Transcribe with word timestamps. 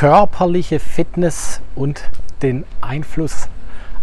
körperliche 0.00 0.80
Fitness 0.80 1.60
und 1.74 2.08
den 2.40 2.64
Einfluss 2.80 3.50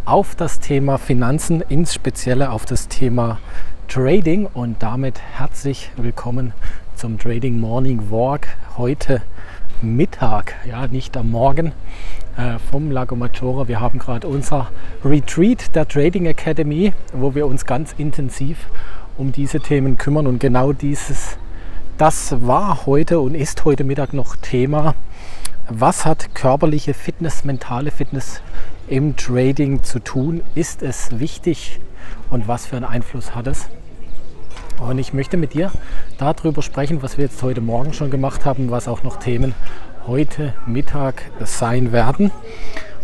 auf 0.06 0.36
das 0.36 0.60
Thema 0.60 1.00
Finanzen, 1.00 1.64
insbesondere 1.68 2.52
auf 2.52 2.66
das 2.66 2.88
Thema 2.88 3.40
Trading. 3.88 4.46
Und 4.46 4.84
damit 4.84 5.20
herzlich 5.20 5.90
willkommen 5.98 6.54
zum 6.96 7.18
Trading 7.18 7.60
Morning 7.60 8.12
Walk 8.12 8.48
heute 8.78 9.24
Mittag, 9.82 10.54
ja, 10.70 10.86
nicht 10.86 11.18
am 11.18 11.32
Morgen 11.32 11.72
äh, 12.38 12.60
vom 12.70 12.92
Lago 12.92 13.16
Maggiore. 13.16 13.68
Wir 13.68 13.80
haben 13.80 13.98
gerade 13.98 14.28
unser 14.28 14.68
Retreat 15.04 15.74
der 15.76 15.88
Trading 15.88 16.28
Academy, 16.28 16.94
wo 17.12 17.34
wir 17.34 17.48
uns 17.48 17.66
ganz 17.66 17.96
intensiv 17.98 18.68
um 19.18 19.32
diese 19.32 19.60
Themen 19.60 19.98
kümmern. 19.98 20.28
Und 20.28 20.38
genau 20.38 20.74
dieses, 20.74 21.40
das 21.98 22.36
war 22.46 22.86
heute 22.86 23.20
und 23.20 23.34
ist 23.34 23.66
heute 23.66 23.84
Mittag 23.84 24.14
noch 24.14 24.36
Thema. 24.36 24.94
Was 25.70 26.06
hat 26.06 26.34
körperliche 26.34 26.94
Fitness, 26.94 27.44
mentale 27.44 27.92
Fitness 27.92 28.42
im 28.88 29.18
Trading 29.18 29.84
zu 29.84 30.00
tun? 30.00 30.42
Ist 30.56 30.82
es 30.82 31.20
wichtig 31.20 31.82
und 32.30 32.48
was 32.48 32.66
für 32.66 32.78
einen 32.78 32.86
Einfluss 32.86 33.36
hat 33.36 33.48
es? 33.48 33.68
Und 34.80 34.98
ich 34.98 35.12
möchte 35.12 35.36
mit 35.36 35.54
dir 35.54 35.74
darüber 36.18 36.62
sprechen, 36.62 37.04
was 37.04 37.18
wir 37.18 37.26
jetzt 37.26 37.44
heute 37.44 37.60
Morgen 37.60 37.92
schon 37.92 38.10
gemacht 38.10 38.46
haben, 38.46 38.72
was 38.72 38.88
auch 38.88 39.04
noch 39.04 39.18
Themen 39.18 39.56
heute 40.08 40.54
Mittag 40.66 41.24
sein 41.44 41.92
werden. 41.92 42.32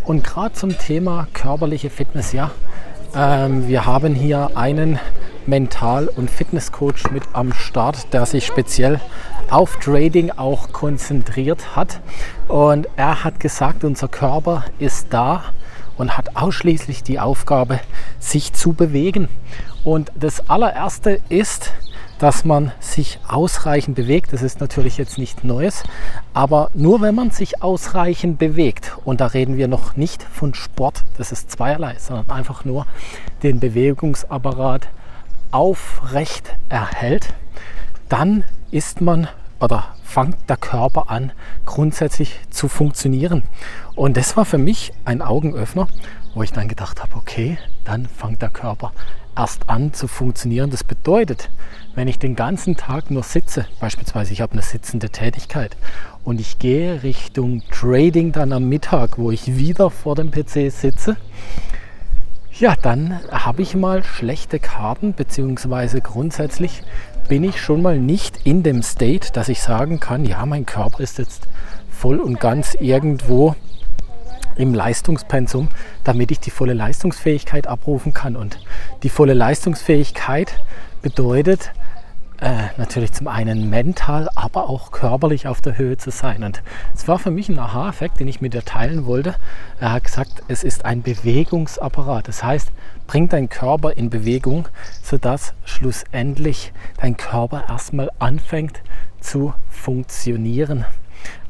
Und 0.05 0.23
gerade 0.23 0.53
zum 0.53 0.77
Thema 0.77 1.27
körperliche 1.33 1.89
Fitness, 1.89 2.31
ja, 2.31 2.51
ähm, 3.13 3.67
wir 3.67 3.85
haben 3.85 4.15
hier 4.15 4.51
einen 4.55 4.99
Mental- 5.47 6.07
und 6.07 6.29
Fitnesscoach 6.29 7.11
mit 7.11 7.23
am 7.33 7.53
Start, 7.53 8.13
der 8.13 8.25
sich 8.25 8.45
speziell 8.45 8.99
auf 9.49 9.77
Trading 9.77 10.31
auch 10.31 10.71
konzentriert 10.71 11.75
hat. 11.75 12.01
Und 12.47 12.87
er 12.95 13.23
hat 13.23 13.39
gesagt, 13.39 13.83
unser 13.83 14.07
Körper 14.07 14.65
ist 14.79 15.07
da 15.11 15.43
und 15.97 16.17
hat 16.17 16.35
ausschließlich 16.35 17.03
die 17.03 17.19
Aufgabe, 17.19 17.79
sich 18.19 18.53
zu 18.53 18.73
bewegen. 18.73 19.27
Und 19.83 20.11
das 20.15 20.49
allererste 20.49 21.19
ist, 21.29 21.71
dass 22.19 22.45
man 22.45 22.71
sich 22.79 23.19
ausreichend 23.27 23.95
bewegt. 23.95 24.31
Das 24.31 24.41
ist 24.41 24.61
natürlich 24.61 24.97
jetzt 24.97 25.17
nicht 25.17 25.43
Neues, 25.43 25.83
aber 26.33 26.69
nur 26.73 27.01
wenn 27.01 27.15
man 27.15 27.31
sich 27.31 27.61
ausreichend 27.61 28.39
bewegt, 28.39 28.95
und 29.03 29.19
da 29.19 29.27
reden 29.27 29.57
wir 29.57 29.67
noch 29.67 29.97
nicht 29.97 30.23
von 30.23 30.53
Sport, 30.53 31.03
das 31.17 31.31
ist 31.31 31.51
zweierlei, 31.51 31.95
sondern 31.99 32.29
einfach 32.29 32.63
nur 32.63 32.87
den 33.41 33.59
Bewegungsapparat 33.59 34.87
aufrecht 35.53 36.55
erhält, 36.69 37.33
dann 38.09 38.43
ist 38.71 39.01
man 39.01 39.27
oder 39.59 39.95
fängt 40.03 40.49
der 40.49 40.57
Körper 40.57 41.09
an, 41.09 41.31
grundsätzlich 41.65 42.39
zu 42.49 42.67
funktionieren. 42.67 43.43
Und 43.95 44.17
das 44.17 44.35
war 44.35 44.45
für 44.45 44.57
mich 44.57 44.91
ein 45.05 45.21
Augenöffner, 45.21 45.87
wo 46.33 46.43
ich 46.43 46.51
dann 46.51 46.67
gedacht 46.67 47.01
habe, 47.01 47.15
okay, 47.15 47.57
dann 47.85 48.07
fängt 48.07 48.41
der 48.41 48.49
Körper 48.49 48.91
erst 49.37 49.69
an 49.69 49.93
zu 49.93 50.07
funktionieren. 50.07 50.69
Das 50.69 50.83
bedeutet, 50.83 51.49
wenn 51.95 52.07
ich 52.07 52.19
den 52.19 52.35
ganzen 52.35 52.75
Tag 52.75 53.11
nur 53.11 53.23
sitze, 53.23 53.65
beispielsweise 53.79 54.33
ich 54.33 54.41
habe 54.41 54.53
eine 54.53 54.61
sitzende 54.61 55.09
Tätigkeit 55.09 55.77
und 56.23 56.39
ich 56.39 56.59
gehe 56.59 57.03
Richtung 57.03 57.61
Trading 57.71 58.31
dann 58.31 58.53
am 58.53 58.67
Mittag, 58.67 59.17
wo 59.17 59.31
ich 59.31 59.55
wieder 59.55 59.89
vor 59.89 60.15
dem 60.15 60.31
PC 60.31 60.71
sitze, 60.71 61.15
ja, 62.59 62.75
dann 62.81 63.19
habe 63.31 63.61
ich 63.61 63.75
mal 63.75 64.03
schlechte 64.03 64.59
Karten, 64.59 65.13
beziehungsweise 65.13 66.01
grundsätzlich 66.01 66.83
bin 67.27 67.43
ich 67.43 67.59
schon 67.59 67.81
mal 67.81 67.97
nicht 67.97 68.41
in 68.43 68.63
dem 68.63 68.83
State, 68.83 69.31
dass 69.33 69.49
ich 69.49 69.61
sagen 69.61 69.99
kann, 69.99 70.25
ja, 70.25 70.45
mein 70.45 70.65
Körper 70.65 70.99
ist 71.01 71.17
jetzt 71.17 71.47
voll 71.89 72.19
und 72.19 72.39
ganz 72.39 72.75
irgendwo 72.75 73.55
im 74.55 74.73
Leistungspensum, 74.73 75.69
damit 76.03 76.31
ich 76.31 76.39
die 76.39 76.51
volle 76.51 76.73
Leistungsfähigkeit 76.73 77.65
abrufen 77.65 78.13
kann. 78.13 78.35
Und 78.35 78.59
die 79.01 79.09
volle 79.09 79.33
Leistungsfähigkeit 79.33 80.61
bedeutet 81.01 81.71
äh, 82.43 82.67
natürlich 82.77 83.13
zum 83.13 83.29
einen 83.29 83.69
mental, 83.69 84.27
aber 84.35 84.69
auch 84.69 84.91
körperlich 84.91 85.47
auf 85.47 85.61
der 85.61 85.77
Höhe 85.77 85.97
zu 85.97 86.11
sein. 86.11 86.43
Und 86.43 86.61
es 86.93 87.07
war 87.07 87.17
für 87.17 87.31
mich 87.31 87.47
ein 87.47 87.57
Aha-Effekt, 87.57 88.19
den 88.19 88.27
ich 88.27 88.41
mit 88.41 88.53
dir 88.53 88.65
teilen 88.65 89.05
wollte. 89.05 89.35
Er 89.79 89.93
hat 89.93 90.03
gesagt, 90.03 90.43
es 90.49 90.63
ist 90.63 90.83
ein 90.83 91.03
Bewegungsapparat. 91.03 92.27
Das 92.27 92.43
heißt, 92.43 92.71
bring 93.07 93.29
deinen 93.29 93.47
Körper 93.47 93.93
in 93.93 94.09
Bewegung, 94.09 94.67
sodass 95.01 95.53
schlussendlich 95.63 96.73
dein 96.97 97.15
Körper 97.15 97.63
erstmal 97.69 98.11
anfängt 98.19 98.81
zu 99.21 99.53
funktionieren. 99.69 100.85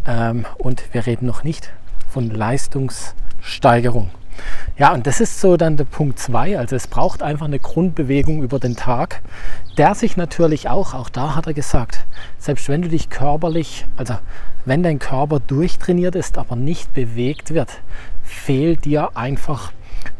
Ähm, 0.05 0.45
und 0.59 0.93
wir 0.93 1.07
reden 1.07 1.25
noch 1.25 1.43
nicht 1.43 1.71
von 2.07 2.29
Leistungssteigerung. 2.29 4.11
Ja, 4.77 4.93
und 4.93 5.05
das 5.05 5.21
ist 5.21 5.39
so 5.39 5.57
dann 5.57 5.77
der 5.77 5.83
Punkt 5.85 6.19
2. 6.19 6.57
Also 6.57 6.75
es 6.75 6.87
braucht 6.87 7.21
einfach 7.21 7.45
eine 7.45 7.59
Grundbewegung 7.59 8.41
über 8.41 8.59
den 8.59 8.75
Tag, 8.75 9.21
der 9.77 9.95
sich 9.95 10.17
natürlich 10.17 10.69
auch, 10.69 10.93
auch 10.93 11.09
da 11.09 11.35
hat 11.35 11.47
er 11.47 11.53
gesagt, 11.53 12.05
selbst 12.37 12.69
wenn 12.69 12.81
du 12.81 12.89
dich 12.89 13.09
körperlich, 13.09 13.85
also 13.97 14.15
wenn 14.65 14.83
dein 14.83 14.99
Körper 14.99 15.39
durchtrainiert 15.39 16.15
ist, 16.15 16.37
aber 16.37 16.55
nicht 16.55 16.93
bewegt 16.93 17.53
wird, 17.53 17.69
fehlt 18.23 18.85
dir 18.85 19.15
einfach 19.15 19.71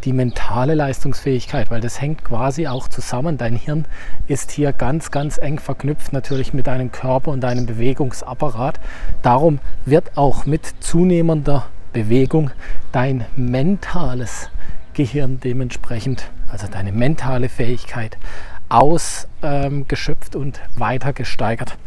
die 0.04 0.14
mentale 0.14 0.76
Leistungsfähigkeit, 0.76 1.72
weil 1.72 1.82
das 1.82 2.02
hängt 2.02 2.24
quasi 2.24 2.68
auch 2.68 2.88
zusammen. 2.88 3.38
Dein 3.38 3.56
Hirn 3.56 3.86
ist 4.28 4.52
hier 4.52 4.74
ganz, 4.74 5.12
ganz 5.12 5.38
eng 5.38 5.60
verknüpft 5.60 6.14
natürlich 6.14 6.54
mit 6.54 6.68
deinem 6.68 6.92
Körper 6.92 7.32
und 7.32 7.42
deinem 7.42 7.66
Bewegungsapparat. 7.66 8.80
Darum 9.22 9.60
wird 9.86 10.18
auch 10.18 10.46
mit 10.46 10.66
zunehmender 10.80 11.66
Bewegung 11.94 12.52
dein 12.92 13.26
mentales 13.36 14.50
Gehirn 14.94 15.40
dementsprechend, 15.40 16.30
also 16.52 16.68
deine 16.68 16.92
mentale 16.92 17.50
Fähigkeit 17.50 18.18
ausgeschöpft 18.70 20.36
ähm, 20.36 20.42
und 20.42 20.60
weiter 20.76 21.14
gesteigert. 21.14 21.78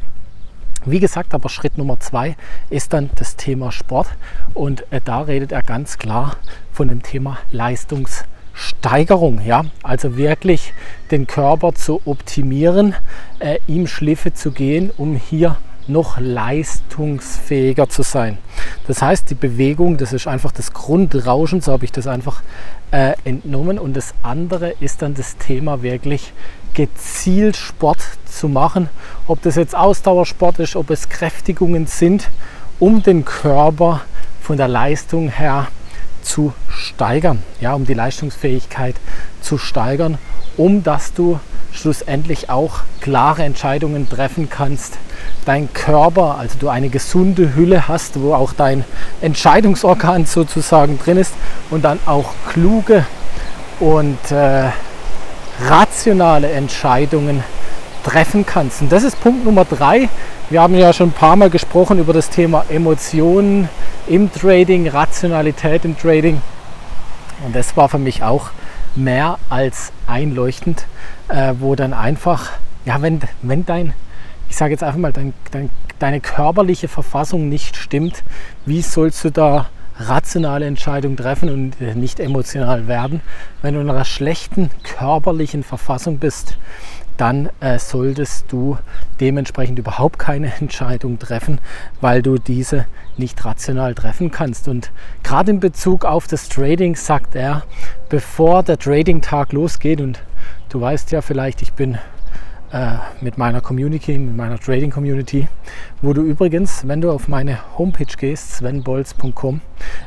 Wie 0.84 1.00
gesagt, 1.00 1.34
aber 1.34 1.48
Schritt 1.48 1.78
Nummer 1.78 1.98
zwei 1.98 2.36
ist 2.70 2.92
dann 2.92 3.10
das 3.16 3.34
Thema 3.34 3.72
Sport 3.72 4.08
und 4.54 4.84
äh, 4.92 5.00
da 5.04 5.22
redet 5.22 5.50
er 5.50 5.62
ganz 5.62 5.98
klar 5.98 6.36
von 6.72 6.86
dem 6.86 7.02
Thema 7.02 7.38
Leistungssteigerung. 7.50 9.40
Ja? 9.44 9.64
Also 9.82 10.16
wirklich 10.16 10.72
den 11.10 11.26
Körper 11.26 11.74
zu 11.74 12.00
optimieren, 12.04 12.94
äh, 13.40 13.58
ihm 13.66 13.88
Schliffe 13.88 14.32
zu 14.32 14.52
gehen, 14.52 14.92
um 14.96 15.16
hier 15.16 15.56
noch 15.88 16.18
leistungsfähiger 16.18 17.88
zu 17.88 18.02
sein. 18.02 18.38
Das 18.86 19.02
heißt, 19.02 19.30
die 19.30 19.34
Bewegung, 19.34 19.96
das 19.96 20.12
ist 20.12 20.26
einfach 20.26 20.52
das 20.52 20.72
Grundrauschen, 20.72 21.60
so 21.60 21.72
habe 21.72 21.84
ich 21.84 21.92
das 21.92 22.06
einfach 22.06 22.42
äh, 22.90 23.14
entnommen. 23.24 23.78
Und 23.78 23.96
das 23.96 24.14
andere 24.22 24.74
ist 24.80 25.02
dann 25.02 25.14
das 25.14 25.36
Thema 25.36 25.82
wirklich 25.82 26.32
gezielt 26.74 27.56
Sport 27.56 27.98
zu 28.26 28.48
machen. 28.48 28.88
Ob 29.26 29.42
das 29.42 29.56
jetzt 29.56 29.74
Ausdauersport 29.74 30.58
ist, 30.58 30.76
ob 30.76 30.90
es 30.90 31.08
Kräftigungen 31.08 31.86
sind, 31.86 32.28
um 32.78 33.02
den 33.02 33.24
Körper 33.24 34.02
von 34.42 34.56
der 34.56 34.68
Leistung 34.68 35.28
her 35.28 35.68
zu 36.22 36.52
steigern, 36.68 37.42
ja, 37.60 37.74
um 37.74 37.86
die 37.86 37.94
Leistungsfähigkeit 37.94 38.96
zu 39.40 39.58
steigern, 39.58 40.18
um 40.56 40.82
dass 40.82 41.14
du 41.14 41.40
schlussendlich 41.72 42.50
auch 42.50 42.80
klare 43.00 43.44
Entscheidungen 43.44 44.08
treffen 44.08 44.50
kannst 44.50 44.98
dein 45.46 45.72
Körper, 45.72 46.36
also 46.38 46.58
du 46.58 46.68
eine 46.68 46.90
gesunde 46.90 47.54
Hülle 47.54 47.88
hast, 47.88 48.20
wo 48.20 48.34
auch 48.34 48.52
dein 48.52 48.84
Entscheidungsorgan 49.22 50.26
sozusagen 50.26 50.98
drin 50.98 51.16
ist 51.16 51.32
und 51.70 51.84
dann 51.84 51.98
auch 52.04 52.34
kluge 52.52 53.06
und 53.80 54.30
äh, 54.30 54.70
rationale 55.66 56.50
Entscheidungen 56.50 57.42
treffen 58.04 58.44
kannst. 58.44 58.82
Und 58.82 58.92
das 58.92 59.02
ist 59.02 59.20
Punkt 59.20 59.44
Nummer 59.44 59.64
drei. 59.64 60.08
Wir 60.50 60.60
haben 60.60 60.74
ja 60.74 60.92
schon 60.92 61.08
ein 61.08 61.12
paar 61.12 61.36
Mal 61.36 61.50
gesprochen 61.50 61.98
über 61.98 62.12
das 62.12 62.28
Thema 62.28 62.64
Emotionen 62.68 63.68
im 64.06 64.32
Trading, 64.32 64.88
Rationalität 64.88 65.84
im 65.84 65.98
Trading. 65.98 66.40
Und 67.44 67.54
das 67.54 67.76
war 67.76 67.88
für 67.88 67.98
mich 67.98 68.22
auch 68.22 68.50
mehr 68.94 69.38
als 69.48 69.92
einleuchtend, 70.06 70.86
äh, 71.28 71.54
wo 71.58 71.74
dann 71.74 71.92
einfach, 71.92 72.50
ja, 72.84 73.02
wenn, 73.02 73.20
wenn 73.42 73.66
dein 73.66 73.94
ich 74.48 74.56
sage 74.56 74.72
jetzt 74.72 74.82
einfach 74.82 74.98
mal, 74.98 75.12
dein, 75.12 75.32
dein, 75.50 75.70
deine 75.98 76.20
körperliche 76.20 76.88
Verfassung 76.88 77.48
nicht 77.48 77.76
stimmt, 77.76 78.22
wie 78.64 78.82
sollst 78.82 79.24
du 79.24 79.30
da 79.30 79.66
rationale 79.98 80.66
Entscheidungen 80.66 81.16
treffen 81.16 81.48
und 81.48 81.80
äh, 81.80 81.94
nicht 81.94 82.20
emotional 82.20 82.86
werden? 82.86 83.20
Wenn 83.62 83.74
du 83.74 83.80
in 83.80 83.90
einer 83.90 84.04
schlechten 84.04 84.70
körperlichen 84.82 85.62
Verfassung 85.62 86.18
bist, 86.18 86.58
dann 87.16 87.48
äh, 87.60 87.78
solltest 87.78 88.52
du 88.52 88.78
dementsprechend 89.20 89.78
überhaupt 89.78 90.18
keine 90.18 90.52
Entscheidung 90.60 91.18
treffen, 91.18 91.60
weil 92.00 92.22
du 92.22 92.38
diese 92.38 92.86
nicht 93.16 93.42
rational 93.44 93.94
treffen 93.94 94.30
kannst. 94.30 94.68
Und 94.68 94.90
gerade 95.22 95.52
in 95.52 95.60
Bezug 95.60 96.04
auf 96.04 96.26
das 96.26 96.48
Trading 96.48 96.96
sagt 96.96 97.34
er, 97.34 97.64
bevor 98.08 98.62
der 98.62 98.78
Trading-Tag 98.78 99.52
losgeht, 99.52 100.00
und 100.00 100.20
du 100.68 100.80
weißt 100.80 101.12
ja 101.12 101.22
vielleicht, 101.22 101.62
ich 101.62 101.72
bin 101.72 101.98
mit 103.20 103.38
meiner 103.38 103.60
Community, 103.60 104.18
mit 104.18 104.36
meiner 104.36 104.58
Trading 104.58 104.90
Community, 104.90 105.48
wo 106.02 106.12
du 106.12 106.22
übrigens, 106.22 106.86
wenn 106.86 107.00
du 107.00 107.10
auf 107.10 107.28
meine 107.28 107.58
Homepage 107.78 108.16
gehst, 108.16 108.54
svenbolz.com, 108.56 109.60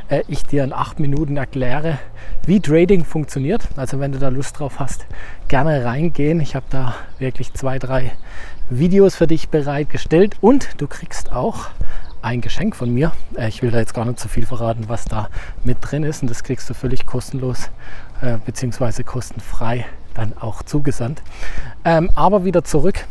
äh, 0.10 0.24
ich 0.28 0.44
dir 0.44 0.64
in 0.64 0.74
acht 0.74 1.00
Minuten 1.00 1.38
erkläre, 1.38 2.00
wie 2.46 2.60
Trading 2.60 3.06
funktioniert. 3.06 3.68
Also 3.76 4.00
wenn 4.00 4.12
du 4.12 4.20
da 4.20 4.30
Lust 4.30 4.60
drauf 4.60 4.80
hast, 4.80 5.06
gerne 5.48 5.86
reingehen. 5.86 6.42
Ich 6.42 6.56
habe 6.56 6.66
da 6.70 6.96
wirklich 7.18 7.54
zwei, 7.54 7.80
drei 7.80 8.12
Videos 8.70 9.16
für 9.16 9.28
dich 9.28 9.50
bereitgestellt 9.50 10.36
und 10.42 10.70
du 10.82 10.88
kriegst 10.88 11.32
auch 11.32 11.68
ein 12.22 12.42
Geschenk 12.42 12.76
von 12.76 12.94
mir. 12.94 13.12
Äh, 13.36 13.48
ich 13.48 13.62
will 13.62 13.72
da 13.72 13.80
jetzt 13.80 13.94
gar 13.94 14.06
nicht 14.06 14.20
so 14.20 14.28
viel 14.28 14.46
verraten, 14.46 14.86
was 14.88 15.06
da 15.06 15.30
mit 15.64 15.78
drin 15.82 16.04
ist 16.04 16.22
und 16.22 16.30
das 16.30 16.44
kriegst 16.44 16.70
du 16.70 16.74
völlig 16.74 17.06
kostenlos 17.06 17.70
äh, 18.22 18.38
bzw. 18.46 19.04
kostenfrei 19.04 19.86
dann 20.20 20.38
auch 20.38 20.64
zugesandt. 20.64 21.22
Ähm, 21.86 22.12
aber 22.16 22.44
wieder 22.44 22.64
zurück. 22.64 23.06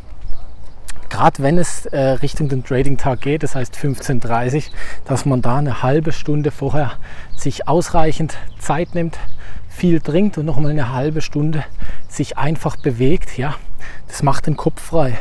Gerade 1.09 1.43
wenn 1.43 1.57
es 1.57 1.87
äh, 1.87 1.99
Richtung 1.99 2.51
den 2.51 2.65
Trading-Tag 2.65 3.23
geht, 3.23 3.43
das 3.43 3.55
heißt 3.55 3.75
15.30 3.75 4.57
Uhr, 4.57 4.63
dass 5.07 5.25
man 5.25 5.41
da 5.41 5.57
eine 5.57 5.83
halbe 5.83 6.13
Stunde 6.13 6.51
vorher 6.51 6.93
sich 7.35 7.67
ausreichend 7.67 8.37
Zeit 8.59 8.95
nimmt, 8.95 9.19
viel 9.71 10.01
trinkt 10.01 10.37
und 10.37 10.45
nochmal 10.45 10.73
eine 10.73 10.93
halbe 10.93 11.23
Stunde 11.23 11.65
sich 12.09 12.37
einfach 12.37 12.77
bewegt. 12.77 13.39
Ja, 13.39 13.55
das 14.07 14.23
macht 14.23 14.47
den 14.47 14.57
Kopf 14.57 14.83
frei. 14.83 15.17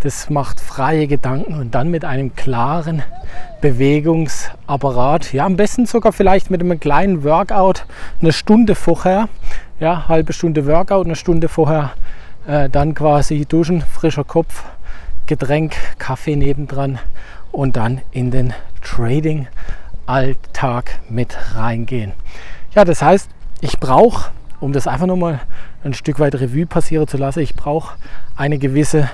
Das 0.00 0.30
macht 0.30 0.60
freie 0.60 1.06
Gedanken 1.06 1.54
und 1.54 1.74
dann 1.74 1.90
mit 1.90 2.04
einem 2.04 2.36
klaren 2.36 3.02
Bewegungsapparat. 3.60 5.32
Ja, 5.32 5.46
am 5.46 5.56
besten 5.56 5.86
sogar 5.86 6.12
vielleicht 6.12 6.50
mit 6.50 6.60
einem 6.60 6.78
kleinen 6.78 7.24
Workout 7.24 7.86
eine 8.20 8.32
Stunde 8.32 8.74
vorher 8.74 9.28
ja, 9.80 10.08
halbe 10.08 10.32
Stunde 10.32 10.66
Workout, 10.66 11.06
eine 11.06 11.16
Stunde 11.16 11.48
vorher 11.48 11.92
äh, 12.46 12.68
dann 12.68 12.94
quasi 12.94 13.44
duschen, 13.44 13.82
frischer 13.82 14.24
Kopf, 14.24 14.64
Getränk, 15.26 15.76
Kaffee 15.98 16.36
nebendran 16.36 16.98
und 17.52 17.76
dann 17.76 18.00
in 18.10 18.30
den 18.30 18.54
Trading-Alltag 18.82 20.98
mit 21.08 21.36
reingehen. 21.54 22.12
Ja, 22.74 22.84
das 22.84 23.02
heißt, 23.02 23.28
ich 23.60 23.80
brauche, 23.80 24.30
um 24.60 24.72
das 24.72 24.86
einfach 24.86 25.06
nochmal 25.06 25.40
ein 25.84 25.94
Stück 25.94 26.20
weit 26.20 26.34
Revue 26.36 26.66
passieren 26.66 27.08
zu 27.08 27.16
lassen, 27.16 27.40
ich 27.40 27.54
brauche 27.54 27.96
eine 28.36 28.58
gewisse 28.58 29.08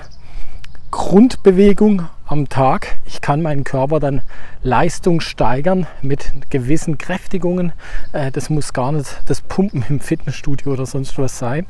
Grundbewegung 0.93 2.09
am 2.27 2.49
Tag. 2.49 2.97
Ich 3.07 3.21
kann 3.21 3.43
meinen 3.43 3.65
Körper 3.65 3.99
dann 3.99 4.21
Leistung 4.63 5.21
steigern 5.21 5.87
mit 6.03 6.33
gewissen 6.51 6.99
Kräftigungen. 6.99 7.73
Äh, 8.13 8.31
das 8.31 8.51
muss 8.51 8.73
gar 8.73 8.93
nicht 8.93 9.23
das 9.27 9.41
Pumpen 9.41 9.85
im 9.89 9.99
Fitnessstudio 9.99 10.73
oder 10.73 10.87
sonst 10.87 11.19
was 11.19 11.39
sein. 11.39 11.67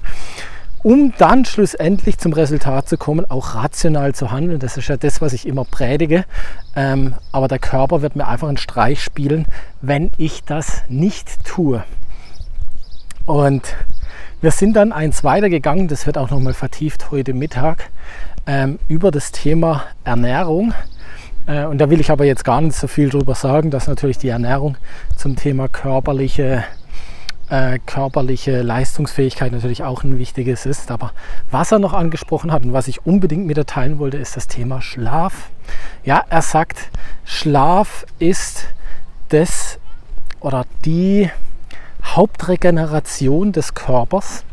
Um 0.82 1.14
dann 1.16 1.44
schlussendlich 1.44 2.18
zum 2.18 2.32
Resultat 2.32 2.88
zu 2.88 2.98
kommen, 2.98 3.30
auch 3.30 3.54
rational 3.54 4.12
zu 4.14 4.32
handeln. 4.32 4.58
Das 4.58 4.76
ist 4.76 4.88
ja 4.88 4.96
das, 4.96 5.20
was 5.20 5.32
ich 5.32 5.46
immer 5.46 5.64
predige. 5.64 6.24
Ähm, 6.74 7.14
aber 7.30 7.46
der 7.46 7.60
Körper 7.60 8.02
wird 8.02 8.16
mir 8.16 8.26
einfach 8.26 8.48
einen 8.48 8.56
Streich 8.56 9.02
spielen, 9.02 9.46
wenn 9.80 10.10
ich 10.16 10.42
das 10.42 10.82
nicht 10.88 11.44
tue. 11.44 11.84
Und 13.24 13.76
wir 14.42 14.50
sind 14.50 14.74
dann 14.74 14.90
eins 14.90 15.22
weitergegangen, 15.22 15.86
das 15.86 16.04
wird 16.04 16.18
auch 16.18 16.30
nochmal 16.30 16.52
vertieft 16.52 17.12
heute 17.12 17.32
Mittag, 17.32 17.90
ähm, 18.44 18.80
über 18.88 19.12
das 19.12 19.30
Thema 19.30 19.84
Ernährung. 20.02 20.74
Äh, 21.46 21.64
und 21.66 21.78
da 21.78 21.90
will 21.90 22.00
ich 22.00 22.10
aber 22.10 22.24
jetzt 22.24 22.44
gar 22.44 22.60
nicht 22.60 22.74
so 22.74 22.88
viel 22.88 23.08
drüber 23.08 23.36
sagen, 23.36 23.70
dass 23.70 23.86
natürlich 23.86 24.18
die 24.18 24.30
Ernährung 24.30 24.76
zum 25.16 25.36
Thema 25.36 25.68
körperliche, 25.68 26.64
äh, 27.50 27.78
körperliche 27.86 28.62
Leistungsfähigkeit 28.62 29.52
natürlich 29.52 29.84
auch 29.84 30.02
ein 30.02 30.18
wichtiges 30.18 30.66
ist. 30.66 30.90
Aber 30.90 31.12
was 31.52 31.70
er 31.70 31.78
noch 31.78 31.92
angesprochen 31.92 32.50
hat 32.50 32.64
und 32.64 32.72
was 32.72 32.88
ich 32.88 33.06
unbedingt 33.06 33.46
mit 33.46 33.64
teilen 33.68 34.00
wollte, 34.00 34.16
ist 34.16 34.36
das 34.36 34.48
Thema 34.48 34.82
Schlaf. 34.82 35.50
Ja, 36.04 36.24
er 36.28 36.42
sagt, 36.42 36.90
Schlaf 37.24 38.06
ist 38.18 38.66
das 39.28 39.78
oder 40.40 40.64
die 40.84 41.30
Hauptregeneration 42.02 43.52
des 43.52 43.74
Körpers 43.74 44.44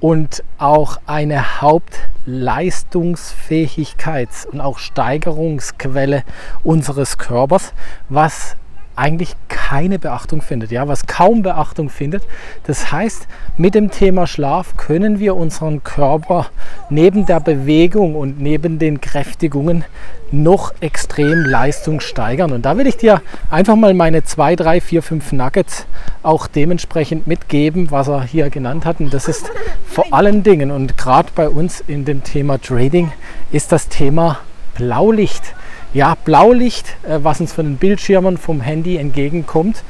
und 0.00 0.42
auch 0.58 0.98
eine 1.06 1.60
Hauptleistungsfähigkeits- 1.60 4.46
und 4.46 4.60
auch 4.60 4.78
Steigerungsquelle 4.78 6.24
unseres 6.62 7.18
Körpers, 7.18 7.72
was 8.08 8.54
eigentlich 9.00 9.34
keine 9.48 9.98
Beachtung 9.98 10.42
findet, 10.42 10.70
ja, 10.70 10.86
was 10.86 11.06
kaum 11.06 11.42
Beachtung 11.42 11.88
findet. 11.88 12.22
Das 12.64 12.92
heißt, 12.92 13.26
mit 13.56 13.74
dem 13.74 13.90
Thema 13.90 14.26
Schlaf 14.26 14.76
können 14.76 15.18
wir 15.18 15.36
unseren 15.36 15.82
Körper 15.82 16.50
neben 16.90 17.24
der 17.24 17.40
Bewegung 17.40 18.14
und 18.14 18.40
neben 18.40 18.78
den 18.78 19.00
Kräftigungen 19.00 19.84
noch 20.32 20.74
extrem 20.80 21.44
Leistung 21.46 22.00
steigern. 22.00 22.52
Und 22.52 22.66
da 22.66 22.76
will 22.76 22.86
ich 22.86 22.98
dir 22.98 23.22
einfach 23.50 23.74
mal 23.74 23.94
meine 23.94 24.22
2, 24.22 24.56
3, 24.56 24.80
4, 24.80 25.02
5 25.02 25.32
Nuggets 25.32 25.86
auch 26.22 26.46
dementsprechend 26.46 27.26
mitgeben, 27.26 27.90
was 27.90 28.08
er 28.08 28.22
hier 28.22 28.50
genannt 28.50 28.84
hat. 28.84 29.00
Und 29.00 29.14
das 29.14 29.28
ist 29.28 29.50
vor 29.86 30.12
allen 30.12 30.42
Dingen 30.42 30.70
und 30.70 30.98
gerade 30.98 31.30
bei 31.34 31.48
uns 31.48 31.82
in 31.86 32.04
dem 32.04 32.22
Thema 32.22 32.60
Trading 32.60 33.12
ist 33.50 33.72
das 33.72 33.88
Thema 33.88 34.40
Blaulicht 34.76 35.54
ja, 35.92 36.14
Blaulicht, 36.24 36.96
äh, 37.02 37.18
was 37.22 37.40
uns 37.40 37.52
von 37.52 37.64
den 37.66 37.76
Bildschirmen 37.76 38.38
vom 38.38 38.60
Handy 38.60 38.96
entgegenkommt, 38.96 39.82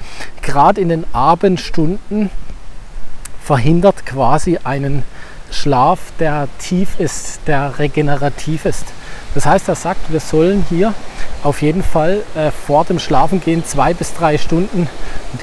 gerade 0.42 0.80
in 0.80 0.88
den 0.88 1.04
Abendstunden 1.12 2.30
verhindert 3.42 4.06
quasi 4.06 4.58
einen 4.62 5.02
Schlaf, 5.50 5.98
der 6.18 6.48
tief 6.58 7.00
ist, 7.00 7.40
der 7.46 7.78
regenerativ 7.78 8.64
ist. 8.64 8.84
Das 9.34 9.46
heißt, 9.46 9.68
er 9.68 9.74
sagt, 9.74 10.12
wir 10.12 10.20
sollen 10.20 10.64
hier 10.68 10.94
auf 11.42 11.62
jeden 11.62 11.82
Fall 11.82 12.22
äh, 12.34 12.50
vor 12.50 12.84
dem 12.84 12.98
Schlafengehen 12.98 13.64
zwei 13.64 13.94
bis 13.94 14.14
drei 14.14 14.38
Stunden. 14.38 14.88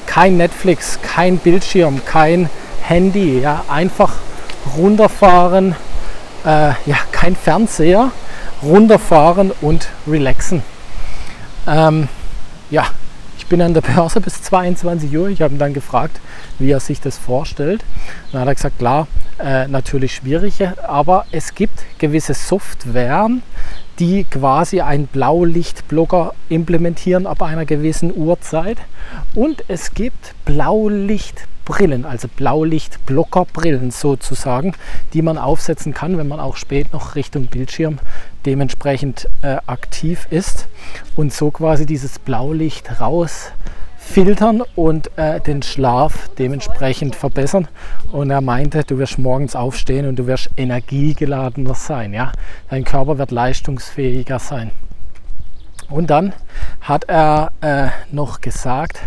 Kein 0.06 0.36
Netflix, 0.36 0.98
kein 1.02 1.38
Bildschirm, 1.38 2.02
kein 2.04 2.48
Handy, 2.82 3.40
ja, 3.40 3.64
einfach 3.68 4.14
runterfahren, 4.76 5.74
äh, 6.44 6.68
ja, 6.86 6.96
kein 7.12 7.36
Fernseher, 7.36 8.10
runterfahren 8.62 9.52
und 9.60 9.88
relaxen. 10.06 10.62
Ähm, 11.66 12.08
ja, 12.70 12.86
ich 13.36 13.46
bin 13.46 13.62
an 13.62 13.72
der 13.72 13.80
Börse 13.80 14.20
bis 14.20 14.42
22 14.42 15.16
Uhr. 15.16 15.28
Ich 15.28 15.42
habe 15.42 15.54
ihn 15.54 15.58
dann 15.58 15.74
gefragt, 15.74 16.20
wie 16.58 16.70
er 16.70 16.80
sich 16.80 17.00
das 17.00 17.16
vorstellt. 17.16 17.84
Dann 18.32 18.42
hat 18.42 18.48
er 18.48 18.54
gesagt, 18.54 18.78
klar, 18.78 19.06
äh, 19.38 19.68
natürlich 19.68 20.14
schwierig, 20.14 20.60
aber 20.86 21.24
es 21.30 21.54
gibt 21.54 21.84
gewisse 21.98 22.34
Software, 22.34 23.30
die 23.98 24.24
quasi 24.24 24.80
einen 24.80 25.06
Blaulichtblocker 25.06 26.34
implementieren 26.48 27.26
ab 27.26 27.42
einer 27.42 27.64
gewissen 27.64 28.16
Uhrzeit. 28.16 28.78
Und 29.34 29.64
es 29.68 29.94
gibt 29.94 30.34
Blaulichtblocker 30.44 31.58
Brillen, 31.68 32.06
also 32.06 32.28
Blaulichtblockerbrillen 32.28 33.90
sozusagen, 33.90 34.72
die 35.12 35.20
man 35.20 35.36
aufsetzen 35.36 35.92
kann, 35.92 36.16
wenn 36.16 36.26
man 36.26 36.40
auch 36.40 36.56
spät 36.56 36.94
noch 36.94 37.14
Richtung 37.14 37.48
Bildschirm 37.48 37.98
dementsprechend 38.46 39.28
äh, 39.42 39.58
aktiv 39.66 40.26
ist 40.30 40.66
und 41.14 41.30
so 41.30 41.50
quasi 41.50 41.84
dieses 41.84 42.18
Blaulicht 42.18 43.00
rausfiltern 44.08 44.62
und 44.74 45.10
äh, 45.16 45.40
den 45.40 45.62
Schlaf 45.62 46.28
dementsprechend 46.38 47.14
verbessern. 47.14 47.68
Und 48.10 48.30
er 48.30 48.40
meinte, 48.40 48.82
du 48.84 48.98
wirst 48.98 49.18
morgens 49.18 49.54
aufstehen 49.54 50.06
und 50.06 50.16
du 50.16 50.26
wirst 50.26 50.50
energiegeladener 50.56 51.74
sein. 51.74 52.14
Ja? 52.14 52.32
Dein 52.70 52.84
Körper 52.84 53.18
wird 53.18 53.30
leistungsfähiger 53.30 54.38
sein. 54.38 54.70
Und 55.90 56.10
dann 56.10 56.32
hat 56.80 57.04
er 57.04 57.52
äh, 57.60 57.88
noch 58.10 58.40
gesagt, 58.40 59.00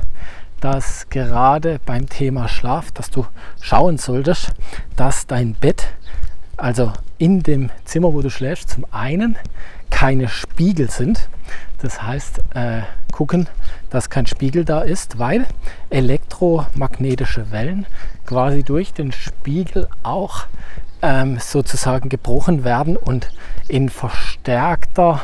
dass 0.59 1.09
gerade 1.09 1.79
beim 1.85 2.07
Thema 2.07 2.47
Schlaf, 2.47 2.91
dass 2.91 3.09
du 3.09 3.25
schauen 3.59 3.97
solltest, 3.97 4.53
dass 4.95 5.25
dein 5.25 5.53
Bett, 5.53 5.87
also 6.57 6.93
in 7.17 7.41
dem 7.41 7.71
Zimmer, 7.85 8.13
wo 8.13 8.21
du 8.21 8.29
schläfst, 8.29 8.69
zum 8.69 8.85
einen 8.91 9.37
keine 9.89 10.27
Spiegel 10.27 10.89
sind. 10.89 11.27
Das 11.81 12.03
heißt, 12.03 12.41
äh, 12.53 12.81
gucken, 13.11 13.47
dass 13.91 14.09
kein 14.09 14.25
Spiegel 14.25 14.65
da 14.65 14.81
ist, 14.81 15.19
weil 15.19 15.45
elektromagnetische 15.89 17.51
Wellen 17.51 17.85
quasi 18.25 18.63
durch 18.63 18.93
den 18.93 19.11
Spiegel 19.11 19.87
auch 20.01 20.45
ähm, 21.01 21.37
sozusagen 21.39 22.09
gebrochen 22.09 22.63
werden 22.63 22.97
und 22.97 23.29
in 23.67 23.89
verstärkter 23.89 25.21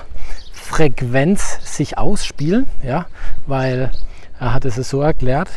Frequenz 0.52 1.60
sich 1.62 1.98
ausspielen, 1.98 2.68
ja, 2.84 3.08
weil 3.48 3.92
er 4.40 4.54
hat 4.54 4.66
es 4.66 4.76
so 4.76 5.02
erklärt, 5.02 5.50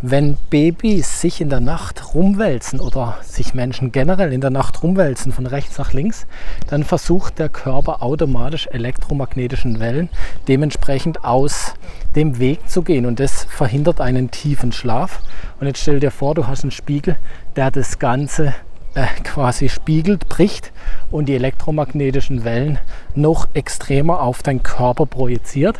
wenn 0.00 0.36
Babys 0.50 1.20
sich 1.20 1.40
in 1.40 1.50
der 1.50 1.60
Nacht 1.60 2.14
rumwälzen 2.14 2.80
oder 2.80 3.18
sich 3.22 3.54
Menschen 3.54 3.90
generell 3.90 4.32
in 4.32 4.40
der 4.40 4.50
Nacht 4.50 4.82
rumwälzen 4.82 5.32
von 5.32 5.46
rechts 5.46 5.78
nach 5.78 5.92
links, 5.92 6.26
dann 6.68 6.84
versucht 6.84 7.38
der 7.38 7.48
Körper 7.48 8.02
automatisch 8.02 8.68
elektromagnetischen 8.68 9.80
Wellen 9.80 10.08
dementsprechend 10.46 11.24
aus 11.24 11.74
dem 12.14 12.38
Weg 12.38 12.68
zu 12.70 12.82
gehen 12.82 13.06
und 13.06 13.18
das 13.18 13.44
verhindert 13.44 14.00
einen 14.00 14.30
tiefen 14.30 14.72
Schlaf. 14.72 15.20
Und 15.60 15.66
jetzt 15.66 15.80
stell 15.80 16.00
dir 16.00 16.10
vor, 16.10 16.34
du 16.34 16.46
hast 16.46 16.62
einen 16.62 16.70
Spiegel, 16.70 17.16
der 17.56 17.70
das 17.70 17.98
Ganze 17.98 18.54
äh, 18.94 19.06
quasi 19.24 19.68
spiegelt, 19.68 20.28
bricht 20.28 20.72
und 21.10 21.26
die 21.26 21.34
elektromagnetischen 21.34 22.44
Wellen 22.44 22.78
noch 23.14 23.48
extremer 23.54 24.20
auf 24.20 24.42
deinen 24.42 24.62
Körper 24.62 25.06
projiziert. 25.06 25.78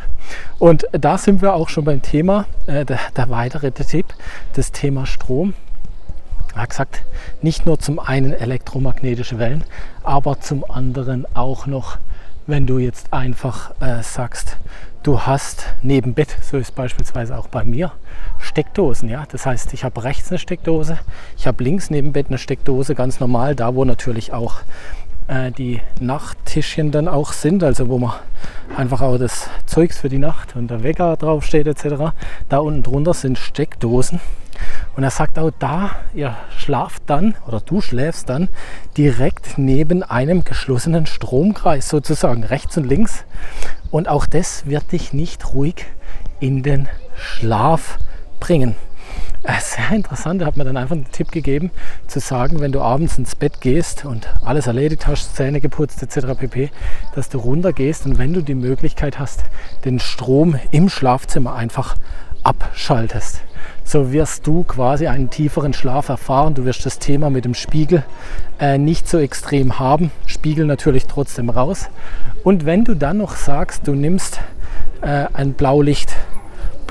Und 0.59 0.85
da 0.91 1.17
sind 1.17 1.41
wir 1.41 1.53
auch 1.53 1.69
schon 1.69 1.85
beim 1.85 2.01
Thema, 2.01 2.45
äh, 2.67 2.85
der, 2.85 2.99
der 3.15 3.29
weitere 3.29 3.71
Tipp, 3.71 4.05
das 4.53 4.71
Thema 4.71 5.05
Strom. 5.05 5.53
Hat 6.55 6.69
gesagt, 6.69 7.03
nicht 7.41 7.65
nur 7.65 7.79
zum 7.79 7.99
einen 7.99 8.33
elektromagnetische 8.33 9.37
Wellen, 9.39 9.63
aber 10.03 10.39
zum 10.39 10.69
anderen 10.69 11.25
auch 11.35 11.67
noch, 11.67 11.97
wenn 12.49 12.65
du 12.65 12.79
jetzt 12.79 13.13
einfach 13.13 13.71
äh, 13.79 14.01
sagst, 14.01 14.57
du 15.03 15.21
hast 15.21 15.65
neben 15.81 16.13
Bett, 16.13 16.35
so 16.41 16.57
ist 16.57 16.75
beispielsweise 16.75 17.37
auch 17.37 17.47
bei 17.47 17.63
mir, 17.63 17.91
Steckdosen. 18.39 19.09
Ja? 19.09 19.25
Das 19.31 19.45
heißt, 19.45 19.73
ich 19.73 19.83
habe 19.83 20.03
rechts 20.03 20.29
eine 20.29 20.39
Steckdose, 20.39 20.99
ich 21.37 21.47
habe 21.47 21.63
links 21.63 21.89
neben 21.89 22.11
Bett 22.11 22.27
eine 22.27 22.37
Steckdose, 22.37 22.95
ganz 22.95 23.19
normal, 23.19 23.55
da 23.55 23.75
wo 23.75 23.85
natürlich 23.85 24.33
auch 24.33 24.61
äh, 25.27 25.51
die 25.51 25.79
Nachttischchen 25.99 26.91
dann 26.91 27.07
auch 27.07 27.33
sind, 27.33 27.63
also 27.63 27.87
wo 27.87 27.99
man 27.99 28.13
einfach 28.75 29.01
auch 29.01 29.17
das 29.17 29.47
Zeugs 29.65 29.99
für 29.99 30.09
die 30.09 30.17
Nacht 30.17 30.55
und 30.55 30.69
der 30.69 30.83
Wecker 30.83 31.15
draufsteht 31.17 31.67
etc. 31.67 32.13
Da 32.49 32.57
unten 32.57 32.83
drunter 32.83 33.13
sind 33.13 33.37
Steckdosen. 33.37 34.19
Und 34.99 35.03
er 35.03 35.11
sagt 35.11 35.39
auch 35.39 35.51
da, 35.57 35.91
ihr 36.13 36.35
schlaft 36.57 37.03
dann 37.05 37.35
oder 37.47 37.61
du 37.61 37.79
schläfst 37.79 38.27
dann 38.27 38.49
direkt 38.97 39.57
neben 39.57 40.03
einem 40.03 40.43
geschlossenen 40.43 41.05
Stromkreis 41.05 41.87
sozusagen, 41.87 42.43
rechts 42.43 42.75
und 42.75 42.83
links. 42.83 43.23
Und 43.91 44.09
auch 44.09 44.25
das 44.25 44.65
wird 44.65 44.91
dich 44.91 45.13
nicht 45.13 45.53
ruhig 45.53 45.85
in 46.41 46.63
den 46.63 46.89
Schlaf 47.15 47.97
bringen. 48.41 48.75
Äh, 49.43 49.61
sehr 49.61 49.89
interessant, 49.95 50.41
er 50.41 50.47
hat 50.47 50.57
mir 50.57 50.65
dann 50.65 50.75
einfach 50.75 50.97
einen 50.97 51.09
Tipp 51.13 51.31
gegeben, 51.31 51.71
zu 52.07 52.19
sagen, 52.19 52.59
wenn 52.59 52.73
du 52.73 52.81
abends 52.81 53.17
ins 53.17 53.35
Bett 53.35 53.61
gehst 53.61 54.03
und 54.03 54.27
alles 54.43 54.67
erledigt 54.67 55.07
hast, 55.07 55.33
Zähne 55.33 55.61
geputzt 55.61 56.03
etc. 56.03 56.37
pp., 56.37 56.71
dass 57.15 57.29
du 57.29 57.37
runtergehst 57.37 58.05
und 58.05 58.17
wenn 58.17 58.33
du 58.33 58.41
die 58.41 58.53
Möglichkeit 58.53 59.17
hast, 59.17 59.45
den 59.85 59.99
Strom 59.99 60.59
im 60.71 60.89
Schlafzimmer 60.89 61.55
einfach 61.55 61.95
abschaltest. 62.43 63.43
So 63.89 64.11
wirst 64.11 64.45
du 64.45 64.63
quasi 64.65 65.07
einen 65.07 65.31
tieferen 65.31 65.73
Schlaf 65.73 66.09
erfahren. 66.09 66.53
Du 66.53 66.63
wirst 66.63 66.85
das 66.85 66.99
Thema 66.99 67.31
mit 67.31 67.43
dem 67.43 67.55
Spiegel 67.55 68.03
äh, 68.59 68.77
nicht 68.77 69.09
so 69.09 69.17
extrem 69.17 69.79
haben. 69.79 70.11
Spiegel 70.27 70.67
natürlich 70.67 71.07
trotzdem 71.07 71.49
raus. 71.49 71.89
Und 72.43 72.67
wenn 72.67 72.83
du 72.83 72.93
dann 72.93 73.17
noch 73.17 73.35
sagst, 73.35 73.87
du 73.87 73.95
nimmst 73.95 74.41
äh, 75.01 75.25
ein 75.33 75.53
Blaulicht 75.53 76.15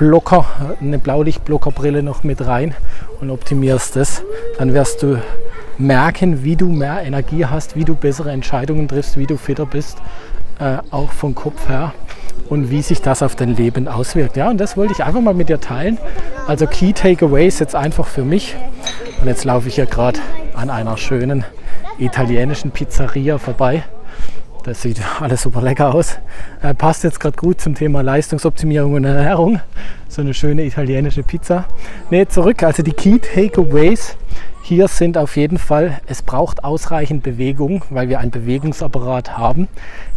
eine 0.01 0.99
Blaulichtblockerbrille 0.99 2.03
noch 2.03 2.23
mit 2.23 2.45
rein 2.45 2.73
und 3.21 3.29
optimierst 3.29 3.95
das, 3.95 4.21
dann 4.57 4.73
wirst 4.73 5.01
du 5.01 5.21
merken, 5.77 6.43
wie 6.43 6.57
du 6.57 6.67
mehr 6.67 7.01
Energie 7.03 7.45
hast, 7.45 7.77
wie 7.77 7.85
du 7.85 7.95
bessere 7.95 8.31
Entscheidungen 8.31 8.89
triffst, 8.89 9.17
wie 9.17 9.25
du 9.25 9.37
fitter 9.37 9.65
bist, 9.65 9.99
äh, 10.59 10.79
auch 10.91 11.13
vom 11.13 11.33
Kopf 11.33 11.69
her 11.69 11.93
und 12.49 12.71
wie 12.71 12.81
sich 12.81 13.01
das 13.01 13.23
auf 13.23 13.35
dein 13.35 13.55
Leben 13.55 13.87
auswirkt. 13.87 14.35
Ja, 14.35 14.49
und 14.49 14.57
das 14.57 14.75
wollte 14.75 14.93
ich 14.93 15.03
einfach 15.03 15.21
mal 15.21 15.33
mit 15.33 15.49
dir 15.49 15.59
teilen. 15.59 15.97
Also 16.47 16.65
Key 16.65 16.93
Takeaways 16.93 17.59
jetzt 17.59 17.75
einfach 17.75 18.07
für 18.07 18.23
mich. 18.23 18.55
Und 19.21 19.27
jetzt 19.27 19.45
laufe 19.45 19.67
ich 19.67 19.75
hier 19.75 19.85
gerade 19.85 20.19
an 20.55 20.69
einer 20.69 20.97
schönen 20.97 21.45
italienischen 21.99 22.71
Pizzeria 22.71 23.37
vorbei. 23.37 23.83
Das 24.63 24.81
sieht 24.81 24.99
alles 25.21 25.43
super 25.43 25.61
lecker 25.61 25.93
aus. 25.93 26.19
Äh, 26.61 26.73
passt 26.73 27.03
jetzt 27.03 27.19
gerade 27.19 27.37
gut 27.37 27.61
zum 27.61 27.75
Thema 27.75 28.01
Leistungsoptimierung 28.01 28.93
und 28.93 29.05
Ernährung. 29.05 29.61
So 30.09 30.21
eine 30.21 30.33
schöne 30.33 30.65
italienische 30.65 31.23
Pizza. 31.23 31.65
Ne, 32.09 32.27
zurück. 32.27 32.61
Also 32.63 32.83
die 32.83 32.91
Key 32.91 33.19
Takeaways 33.19 34.17
hier 34.61 34.87
sind 34.87 35.17
auf 35.17 35.35
jeden 35.35 35.57
Fall, 35.57 35.99
es 36.05 36.21
braucht 36.21 36.63
ausreichend 36.63 37.23
Bewegung, 37.23 37.83
weil 37.89 38.07
wir 38.07 38.19
einen 38.19 38.29
Bewegungsapparat 38.29 39.37
haben. 39.37 39.67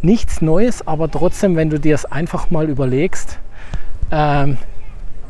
Nichts 0.02 0.42
Neues, 0.42 0.86
aber 0.86 1.10
trotzdem, 1.10 1.56
wenn 1.56 1.70
du 1.70 1.80
dir 1.80 1.94
es 1.94 2.04
einfach 2.04 2.50
mal 2.50 2.68
überlegst 2.68 3.38
ähm, 4.10 4.58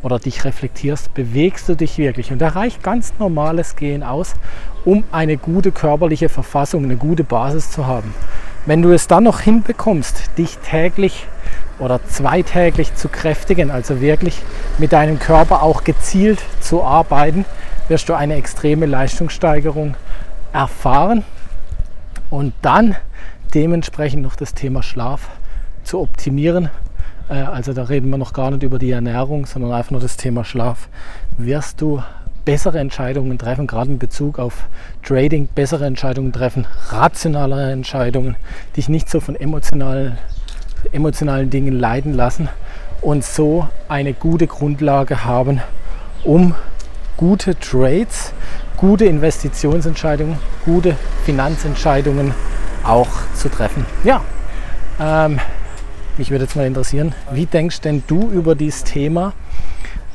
oder 0.02 0.18
dich 0.18 0.44
reflektierst, 0.44 1.14
bewegst 1.14 1.68
du 1.68 1.76
dich 1.76 1.98
wirklich. 1.98 2.32
Und 2.32 2.40
da 2.40 2.48
reicht 2.48 2.82
ganz 2.82 3.14
normales 3.20 3.76
Gehen 3.76 4.02
aus, 4.02 4.34
um 4.84 5.04
eine 5.12 5.36
gute 5.36 5.70
körperliche 5.70 6.28
Verfassung, 6.28 6.82
eine 6.82 6.96
gute 6.96 7.22
Basis 7.22 7.70
zu 7.70 7.86
haben. 7.86 8.12
Wenn 8.66 8.82
du 8.82 8.90
es 8.90 9.06
dann 9.06 9.24
noch 9.24 9.40
hinbekommst, 9.40 10.30
dich 10.36 10.58
täglich 10.58 11.26
oder 11.78 12.04
zweitäglich 12.06 12.94
zu 12.94 13.08
kräftigen, 13.08 13.70
also 13.70 14.00
wirklich 14.00 14.42
mit 14.78 14.92
deinem 14.92 15.18
Körper 15.18 15.62
auch 15.62 15.84
gezielt 15.84 16.42
zu 16.60 16.82
arbeiten, 16.82 17.44
wirst 17.88 18.08
du 18.08 18.14
eine 18.14 18.34
extreme 18.34 18.86
Leistungssteigerung 18.86 19.96
erfahren 20.52 21.24
und 22.30 22.54
dann 22.62 22.96
dementsprechend 23.54 24.22
noch 24.22 24.36
das 24.36 24.54
Thema 24.54 24.82
Schlaf 24.82 25.28
zu 25.84 26.00
optimieren. 26.00 26.70
Äh, 27.28 27.34
also 27.34 27.72
da 27.72 27.84
reden 27.84 28.10
wir 28.10 28.18
noch 28.18 28.32
gar 28.32 28.50
nicht 28.50 28.62
über 28.62 28.78
die 28.78 28.90
Ernährung, 28.90 29.46
sondern 29.46 29.72
einfach 29.72 29.90
nur 29.90 30.00
das 30.00 30.16
Thema 30.16 30.44
Schlaf. 30.44 30.88
Wirst 31.38 31.80
du 31.80 32.02
bessere 32.44 32.78
Entscheidungen 32.78 33.38
treffen, 33.38 33.66
gerade 33.66 33.90
in 33.90 33.98
Bezug 33.98 34.38
auf 34.38 34.64
Trading, 35.02 35.48
bessere 35.54 35.86
Entscheidungen 35.86 36.32
treffen, 36.32 36.66
rationalere 36.88 37.70
Entscheidungen, 37.70 38.36
dich 38.76 38.88
nicht 38.88 39.08
so 39.08 39.20
von 39.20 39.36
emotionalen, 39.36 40.18
emotionalen 40.90 41.50
Dingen 41.50 41.78
leiden 41.78 42.14
lassen 42.14 42.48
und 43.00 43.24
so 43.24 43.68
eine 43.88 44.12
gute 44.12 44.46
Grundlage 44.46 45.24
haben, 45.24 45.60
um 46.24 46.54
gute 47.22 47.56
Trades, 47.56 48.32
gute 48.76 49.04
Investitionsentscheidungen, 49.04 50.38
gute 50.64 50.96
Finanzentscheidungen 51.24 52.34
auch 52.82 53.06
zu 53.36 53.48
treffen. 53.48 53.86
Ja, 54.02 54.24
ähm, 54.98 55.38
mich 56.18 56.32
würde 56.32 56.46
jetzt 56.46 56.56
mal 56.56 56.66
interessieren, 56.66 57.14
wie 57.30 57.46
denkst 57.46 57.80
denn 57.82 58.02
du 58.08 58.28
über 58.28 58.56
dieses 58.56 58.82
Thema? 58.82 59.34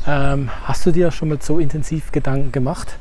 Ähm, 0.05 0.49
hast 0.65 0.85
du 0.85 0.91
dir 0.91 1.11
schon 1.11 1.29
mal 1.29 1.41
so 1.41 1.59
intensiv 1.59 2.11
Gedanken 2.11 2.51
gemacht? 2.51 2.97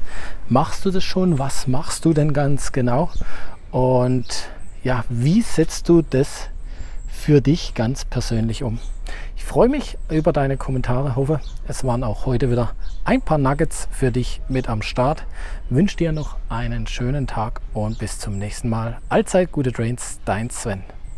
Machst 0.49 0.85
du 0.85 0.93
das 0.93 1.03
schon? 1.03 1.41
Was 1.41 1.67
machst 1.67 2.05
du 2.05 2.13
denn 2.13 2.33
ganz 2.33 2.71
genau? 2.71 3.11
Und 3.73 4.51
ja, 4.85 5.05
wie 5.09 5.43
setzt 5.43 5.89
du 5.89 6.03
das 6.03 6.47
für 7.09 7.41
dich 7.41 7.75
ganz 7.75 8.05
persönlich 8.05 8.63
um? 8.63 8.79
Freue 9.47 9.69
mich 9.69 9.97
über 10.11 10.33
deine 10.33 10.57
Kommentare. 10.57 11.15
Hoffe, 11.15 11.41
es 11.69 11.85
waren 11.85 12.03
auch 12.03 12.27
heute 12.27 12.51
wieder 12.51 12.73
ein 13.05 13.23
paar 13.23 13.39
Nuggets 13.39 13.87
für 13.93 14.11
dich 14.11 14.41
mit 14.49 14.69
am 14.69 14.83
Start. 14.83 15.25
Wünsche 15.71 15.97
dir 15.97 16.11
noch 16.11 16.37
einen 16.49 16.89
schönen 16.89 17.29
Tag 17.29 17.61
und 17.73 17.97
bis 18.01 18.19
zum 18.19 18.39
nächsten 18.39 18.69
Mal. 18.69 18.99
Allzeit 19.09 19.53
gute 19.53 19.71
Trains, 19.71 20.19
dein 20.25 20.51
Sven. 20.51 20.83